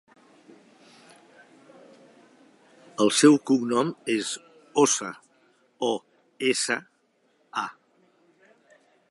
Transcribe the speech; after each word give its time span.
El 3.05 3.13
seu 3.19 3.37
cognom 3.51 3.93
és 4.15 4.33
Osa: 4.85 5.13
o, 5.91 5.93
essa, 6.51 6.79
a. 7.67 7.69